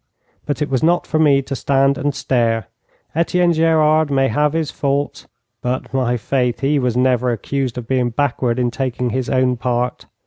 But 0.47 0.63
it 0.63 0.69
was 0.71 0.81
not 0.81 1.05
for 1.05 1.19
me 1.19 1.43
to 1.43 1.55
stand 1.55 1.95
and 1.95 2.15
stare. 2.15 2.65
Etienne 3.13 3.53
Gerard 3.53 4.09
may 4.09 4.29
have 4.29 4.53
his 4.53 4.71
faults, 4.71 5.27
but, 5.61 5.93
my 5.93 6.17
faith, 6.17 6.61
he 6.61 6.79
was 6.79 6.97
never 6.97 7.29
accused 7.31 7.77
of 7.77 7.87
being 7.87 8.09
backward 8.09 8.57
in 8.57 8.71
taking 8.71 9.11
his 9.11 9.29
own 9.29 9.57
part. 9.57 10.07